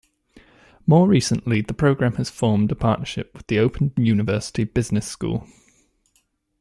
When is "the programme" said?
1.61-2.15